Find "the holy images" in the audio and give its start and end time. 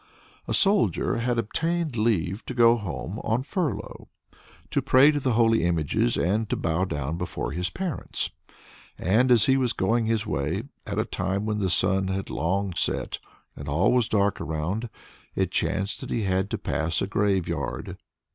5.19-6.17